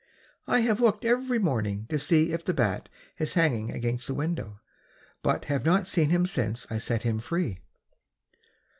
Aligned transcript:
I 0.47 0.61
have 0.61 0.81
looked 0.81 1.05
every 1.05 1.37
morning 1.37 1.85
to 1.89 1.99
see 1.99 2.33
if 2.33 2.43
the 2.43 2.55
bat 2.55 2.89
is 3.19 3.35
hanging 3.35 3.69
against 3.69 4.07
the 4.07 4.15
window, 4.15 4.59
but 5.21 5.45
have 5.45 5.63
not 5.63 5.87
seen 5.87 6.09
him 6.09 6.25
since 6.25 6.65
I 6.71 6.79
set 6.79 7.03
him 7.03 7.19
free. 7.19 7.59